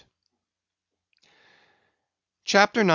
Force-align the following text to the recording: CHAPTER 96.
CHAPTER 2.43 2.83
96. 2.83 2.89